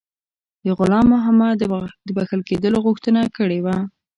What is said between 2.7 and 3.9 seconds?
غوښتنه کړې وه.